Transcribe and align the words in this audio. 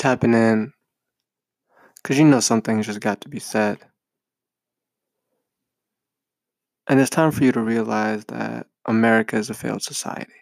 tapping 0.00 0.34
in 0.34 0.72
because 2.02 2.18
you 2.18 2.24
know 2.24 2.40
something's 2.40 2.86
just 2.86 3.00
got 3.00 3.20
to 3.20 3.28
be 3.28 3.38
said. 3.38 3.78
And 6.88 6.98
it's 6.98 7.10
time 7.10 7.30
for 7.30 7.44
you 7.44 7.52
to 7.52 7.60
realize 7.60 8.24
that 8.26 8.66
America 8.86 9.36
is 9.36 9.50
a 9.50 9.54
failed 9.54 9.82
society. 9.82 10.32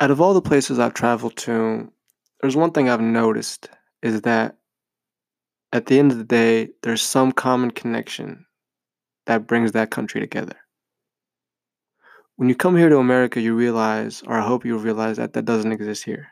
Out 0.00 0.10
of 0.10 0.20
all 0.20 0.34
the 0.34 0.40
places 0.40 0.78
I've 0.78 0.94
traveled 0.94 1.36
to, 1.38 1.92
there's 2.40 2.56
one 2.56 2.70
thing 2.70 2.88
I've 2.88 3.00
noticed 3.00 3.68
is 4.02 4.22
that 4.22 4.56
at 5.72 5.86
the 5.86 5.98
end 5.98 6.12
of 6.12 6.18
the 6.18 6.24
day, 6.24 6.70
there's 6.82 7.02
some 7.02 7.32
common 7.32 7.70
connection 7.72 8.46
that 9.26 9.46
brings 9.46 9.72
that 9.72 9.90
country 9.90 10.20
together. 10.20 10.56
When 12.42 12.48
you 12.48 12.56
come 12.56 12.76
here 12.76 12.88
to 12.88 12.98
America, 12.98 13.40
you 13.40 13.54
realize, 13.54 14.20
or 14.26 14.36
I 14.36 14.40
hope 14.40 14.64
you 14.64 14.76
realize, 14.76 15.16
that 15.18 15.32
that 15.34 15.44
doesn't 15.44 15.70
exist 15.70 16.02
here. 16.02 16.30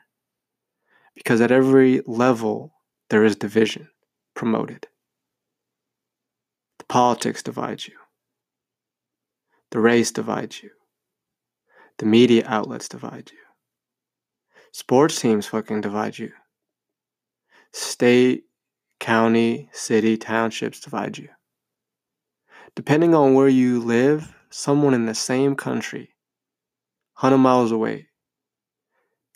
Because 1.15 1.39
at 1.39 1.53
every 1.53 2.01
level, 2.05 2.73
there 3.09 3.23
is 3.23 3.37
division 3.37 3.87
promoted. 4.33 4.87
The 6.79 6.83
politics 6.83 7.41
divides 7.41 7.87
you, 7.87 7.93
the 9.69 9.79
race 9.79 10.11
divides 10.11 10.61
you, 10.61 10.71
the 11.97 12.05
media 12.05 12.43
outlets 12.45 12.89
divide 12.89 13.31
you, 13.31 13.39
sports 14.73 15.17
teams 15.21 15.47
fucking 15.47 15.79
divide 15.79 16.17
you, 16.17 16.33
state, 17.71 18.43
county, 18.99 19.69
city, 19.71 20.17
townships 20.17 20.81
divide 20.81 21.17
you. 21.17 21.29
Depending 22.75 23.15
on 23.15 23.33
where 23.33 23.47
you 23.47 23.79
live, 23.79 24.35
someone 24.51 24.93
in 24.93 25.05
the 25.05 25.15
same 25.15 25.55
country, 25.55 26.13
100 27.19 27.37
miles 27.37 27.71
away, 27.71 28.07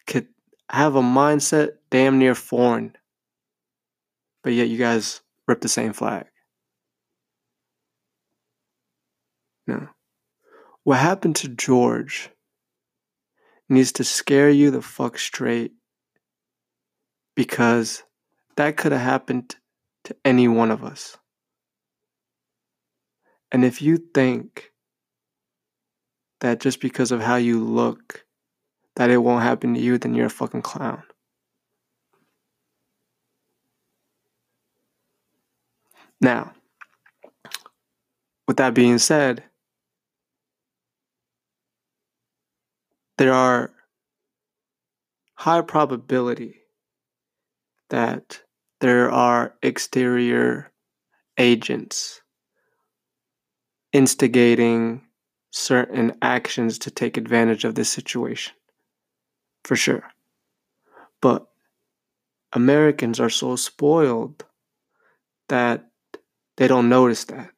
could 0.05 0.27
have 0.69 0.95
a 0.95 1.01
mindset 1.01 1.71
damn 1.89 2.19
near 2.19 2.35
foreign, 2.35 2.95
but 4.43 4.53
yet 4.53 4.67
you 4.67 4.77
guys 4.77 5.21
rip 5.47 5.61
the 5.61 5.69
same 5.69 5.93
flag. 5.93 6.25
No. 9.67 9.87
What 10.83 10.99
happened 10.99 11.37
to 11.37 11.47
George 11.47 12.29
needs 13.67 13.91
to 13.93 14.03
scare 14.03 14.49
you 14.49 14.69
the 14.69 14.81
fuck 14.81 15.17
straight 15.17 15.71
because 17.35 18.03
that 18.55 18.77
could 18.77 18.91
have 18.91 19.01
happened 19.01 19.55
to 20.03 20.15
any 20.23 20.47
one 20.47 20.69
of 20.71 20.83
us. 20.83 21.17
And 23.51 23.65
if 23.65 23.81
you 23.81 23.97
think 23.97 24.71
that 26.45 26.59
just 26.59 26.79
because 26.79 27.11
of 27.11 27.21
how 27.21 27.37
you 27.37 27.59
look, 27.59 28.23
that 28.97 29.09
it 29.09 29.17
won't 29.17 29.41
happen 29.41 29.73
to 29.73 29.79
you, 29.79 29.97
then 29.97 30.13
you're 30.13 30.27
a 30.27 30.29
fucking 30.29 30.61
clown. 30.61 31.01
Now, 36.21 36.53
with 38.47 38.57
that 38.57 38.75
being 38.75 38.99
said, 38.99 39.43
there 43.17 43.33
are 43.33 43.71
high 45.33 45.61
probability 45.61 46.61
that 47.89 48.41
there 48.81 49.09
are 49.09 49.55
exterior 49.63 50.71
agents 51.39 52.21
instigating 53.91 55.01
certain 55.55 56.13
actions 56.21 56.77
to 56.77 56.91
take 56.91 57.15
advantage 57.15 57.63
of 57.63 57.75
this 57.75 57.89
situation. 57.89 58.53
For 59.63 59.77
sure. 59.77 60.03
But 61.21 61.47
Americans 62.51 63.21
are 63.21 63.29
so 63.29 63.55
spoiled 63.55 64.43
that 65.47 65.85
they 66.57 66.67
don't 66.67 66.89
notice 66.89 67.23
that. 67.25 67.51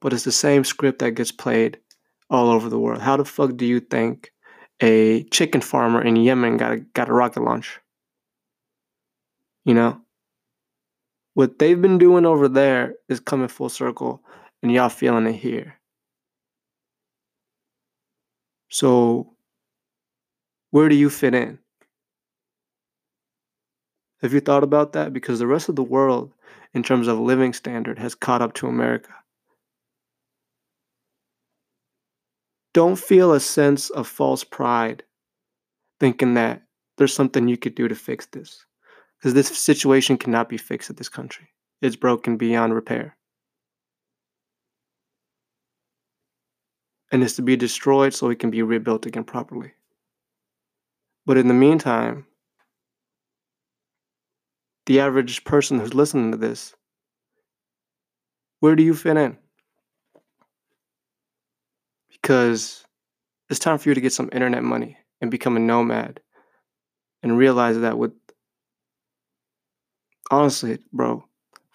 But 0.00 0.12
it's 0.12 0.24
the 0.24 0.32
same 0.32 0.64
script 0.64 0.98
that 0.98 1.12
gets 1.12 1.30
played 1.30 1.78
all 2.30 2.50
over 2.50 2.68
the 2.68 2.80
world. 2.80 3.00
How 3.00 3.16
the 3.16 3.24
fuck 3.24 3.56
do 3.56 3.64
you 3.64 3.78
think 3.78 4.32
a 4.80 5.22
chicken 5.24 5.60
farmer 5.60 6.02
in 6.02 6.16
Yemen 6.16 6.56
got 6.56 6.72
a, 6.72 6.76
got 6.78 7.08
a 7.08 7.12
rocket 7.12 7.42
launch? 7.42 7.78
You 9.64 9.74
know? 9.74 10.00
What 11.34 11.60
they've 11.60 11.80
been 11.80 11.98
doing 11.98 12.26
over 12.26 12.48
there 12.48 12.94
is 13.08 13.20
coming 13.20 13.46
full 13.46 13.68
circle, 13.68 14.20
and 14.64 14.72
y'all 14.72 14.88
feeling 14.88 15.26
it 15.26 15.36
here. 15.36 15.78
So, 18.68 19.34
where 20.70 20.88
do 20.88 20.94
you 20.94 21.10
fit 21.10 21.34
in? 21.34 21.58
Have 24.22 24.32
you 24.32 24.40
thought 24.40 24.64
about 24.64 24.92
that? 24.94 25.12
Because 25.12 25.38
the 25.38 25.46
rest 25.46 25.68
of 25.68 25.76
the 25.76 25.82
world, 25.82 26.32
in 26.74 26.82
terms 26.82 27.08
of 27.08 27.18
living 27.18 27.52
standard, 27.52 27.98
has 27.98 28.14
caught 28.14 28.42
up 28.42 28.52
to 28.54 28.66
America. 28.66 29.14
Don't 32.74 32.98
feel 32.98 33.32
a 33.32 33.40
sense 33.40 33.90
of 33.90 34.06
false 34.06 34.44
pride 34.44 35.02
thinking 36.00 36.34
that 36.34 36.62
there's 36.96 37.14
something 37.14 37.48
you 37.48 37.58
could 37.58 37.74
do 37.74 37.88
to 37.88 37.94
fix 37.94 38.26
this 38.26 38.64
because 39.18 39.34
this 39.34 39.48
situation 39.58 40.16
cannot 40.16 40.48
be 40.48 40.56
fixed 40.56 40.90
in 40.90 40.96
this 40.96 41.10
country. 41.10 41.48
It's 41.82 41.96
broken 41.96 42.38
beyond 42.38 42.74
repair. 42.74 43.17
And 47.10 47.22
is 47.22 47.36
to 47.36 47.42
be 47.42 47.56
destroyed 47.56 48.12
so 48.12 48.28
it 48.28 48.38
can 48.38 48.50
be 48.50 48.62
rebuilt 48.62 49.06
again 49.06 49.24
properly. 49.24 49.72
But 51.24 51.38
in 51.38 51.48
the 51.48 51.54
meantime, 51.54 52.26
the 54.86 55.00
average 55.00 55.44
person 55.44 55.78
who's 55.78 55.94
listening 55.94 56.32
to 56.32 56.36
this, 56.36 56.74
where 58.60 58.76
do 58.76 58.82
you 58.82 58.94
fit 58.94 59.16
in? 59.16 59.38
Because 62.10 62.84
it's 63.48 63.60
time 63.60 63.78
for 63.78 63.88
you 63.88 63.94
to 63.94 64.00
get 64.00 64.12
some 64.12 64.28
internet 64.32 64.62
money 64.62 64.98
and 65.20 65.30
become 65.30 65.56
a 65.56 65.60
nomad 65.60 66.20
and 67.22 67.38
realize 67.38 67.78
that 67.78 67.98
with 67.98 68.12
honestly, 70.30 70.78
bro, 70.92 71.24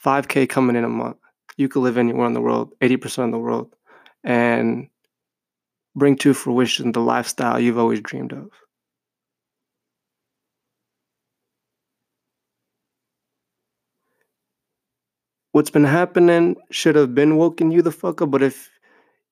5K 0.04 0.48
coming 0.48 0.76
in 0.76 0.84
a 0.84 0.90
month, 0.90 1.18
you 1.58 1.68
could 1.68 1.82
live 1.82 1.98
anywhere 1.98 2.28
in 2.28 2.34
the 2.34 2.42
world, 2.42 2.74
80% 2.82 3.26
of 3.26 3.32
the 3.32 3.40
world, 3.40 3.76
and 4.24 4.90
bring 5.96 6.16
to 6.18 6.34
fruition 6.34 6.92
the 6.92 7.02
lifestyle 7.02 7.60
you've 7.60 7.78
always 7.78 8.02
dreamed 8.02 8.34
of. 8.34 8.50
What's 15.52 15.70
been 15.70 15.84
happening 15.84 16.56
should 16.72 16.96
have 16.96 17.14
been 17.14 17.38
woken 17.38 17.70
you 17.70 17.84
the 17.84 17.92
fuck 17.92 18.24
up, 18.24 18.32
but 18.32 18.42
if 18.42 18.72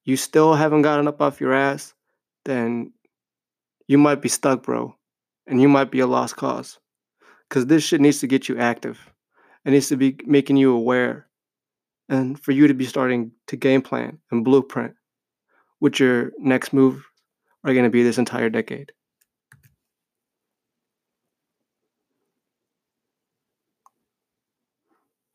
you 0.05 0.15
still 0.15 0.53
haven't 0.53 0.83
gotten 0.83 1.07
up 1.07 1.19
off 1.19 1.41
your 1.41 1.53
ass, 1.53 1.95
then 2.45 2.93
you 3.87 3.97
might 3.97 4.21
be 4.21 4.29
stuck, 4.29 4.63
bro. 4.63 4.95
And 5.47 5.59
you 5.59 5.67
might 5.67 5.89
be 5.89 5.99
a 5.99 6.07
lost 6.07 6.35
cause. 6.35 6.79
Because 7.49 7.65
this 7.65 7.83
shit 7.83 8.01
needs 8.01 8.19
to 8.19 8.27
get 8.27 8.47
you 8.47 8.57
active. 8.59 9.11
It 9.65 9.71
needs 9.71 9.89
to 9.89 9.97
be 9.97 10.17
making 10.25 10.57
you 10.57 10.73
aware 10.73 11.27
and 12.07 12.39
for 12.39 12.51
you 12.51 12.67
to 12.67 12.73
be 12.73 12.85
starting 12.85 13.31
to 13.47 13.57
game 13.57 13.81
plan 13.81 14.19
and 14.29 14.45
blueprint 14.45 14.93
what 15.81 15.99
your 15.99 16.31
next 16.37 16.73
move 16.73 17.03
are 17.63 17.73
going 17.73 17.85
to 17.85 17.89
be 17.89 18.03
this 18.03 18.19
entire 18.19 18.51
decade. 18.51 18.91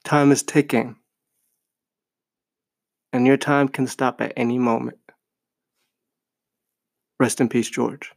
Time 0.04 0.30
is 0.30 0.44
ticking, 0.44 0.94
and 3.12 3.26
your 3.26 3.36
time 3.36 3.66
can 3.66 3.88
stop 3.88 4.20
at 4.20 4.32
any 4.36 4.56
moment. 4.56 4.98
Rest 7.18 7.40
in 7.40 7.48
peace, 7.48 7.68
George. 7.68 8.12